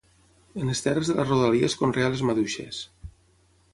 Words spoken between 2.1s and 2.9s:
les maduixes.